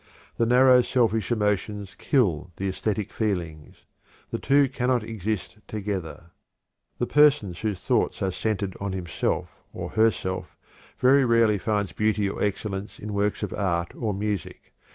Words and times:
The 0.37 0.47
narrow, 0.47 0.81
selfish 0.81 1.31
emotions 1.31 1.93
kill 1.95 2.49
the 2.55 2.67
æsthetic 2.67 3.11
feelings 3.11 3.83
the 4.31 4.39
two 4.39 4.67
cannot 4.67 5.03
exist 5.03 5.59
together. 5.67 6.31
The 6.97 7.05
person 7.05 7.53
whose 7.53 7.79
thoughts 7.81 8.19
are 8.23 8.31
centered 8.31 8.75
on 8.79 8.93
himself 8.93 9.49
or 9.71 9.91
herself 9.91 10.55
very 10.97 11.23
rarely 11.23 11.59
finds 11.59 11.91
beauty 11.91 12.27
or 12.27 12.41
excellence 12.41 12.97
in 12.97 13.13
works 13.13 13.43
of 13.43 13.53
art 13.53 13.93
or 13.93 14.11
music. 14.11 14.73